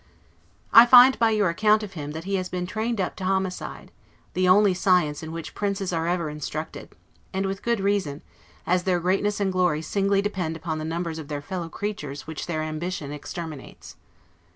[0.73, 3.91] I find, by your account of him, that he has been trained up to homicide,
[4.33, 6.95] the only science in which princes are ever instructed;
[7.31, 8.23] and with good reason,
[8.65, 12.47] as their greatness and glory singly depend upon the numbers of their fellow creatures which
[12.47, 13.95] their ambition exterminates.